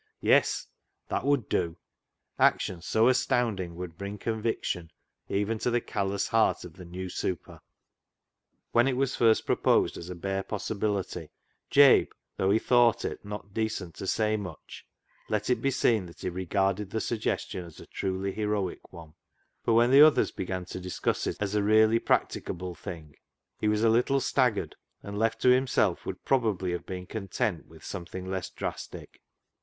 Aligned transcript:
Yes! 0.21 0.65
That 1.09 1.25
would 1.25 1.47
do. 1.47 1.77
Action 2.39 2.81
so 2.81 3.07
astound 3.07 3.59
ing 3.59 3.75
would 3.75 3.99
bring 3.99 4.17
conviction 4.17 4.89
even 5.29 5.59
to 5.59 5.69
the 5.69 5.79
callous 5.79 6.29
heart 6.29 6.65
of 6.65 6.73
the 6.73 6.85
new" 6.85 7.07
super." 7.21 7.59
When 8.71 8.87
it 8.87 8.97
was 8.97 9.15
first 9.15 9.45
proposed 9.45 9.97
as 9.99 10.09
a 10.09 10.15
bare 10.15 10.41
pos 10.41 10.67
sibility, 10.69 11.29
Jabe, 11.69 12.07
though 12.35 12.49
he 12.49 12.57
thought 12.57 13.05
it 13.05 13.23
not 13.23 13.53
decent 13.53 13.93
to 13.97 14.07
say 14.07 14.37
much, 14.37 14.87
let 15.29 15.51
it 15.51 15.61
be 15.61 15.69
seen 15.69 16.07
that 16.07 16.21
he 16.21 16.29
regarded 16.31 16.89
the 16.89 16.99
suggestion 16.99 17.63
as 17.63 17.79
a 17.79 17.85
truly 17.85 18.31
heroic 18.31 18.91
one, 18.91 19.13
but 19.63 19.73
when 19.73 19.91
the 19.91 20.01
others 20.01 20.31
began 20.31 20.65
to 20.65 20.79
discuss 20.81 21.27
it 21.27 21.37
as 21.39 21.53
a 21.53 21.61
really 21.61 21.99
practicable 21.99 22.73
thing 22.73 23.13
he 23.59 23.67
was 23.67 23.83
a 23.83 23.89
little 23.91 24.19
staggered, 24.19 24.75
and 25.03 25.19
left 25.19 25.39
to 25.41 25.51
him 25.51 25.67
self 25.67 26.07
would 26.07 26.25
probably 26.25 26.71
have 26.71 26.87
been 26.87 27.05
content 27.05 27.67
with 27.67 27.85
something 27.85 28.25
less 28.25 28.49
drastic. 28.49 29.21